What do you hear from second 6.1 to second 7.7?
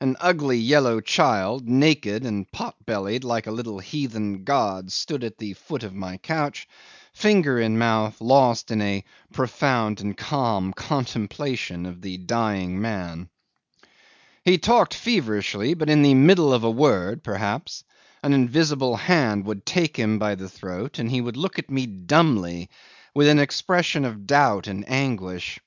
couch, finger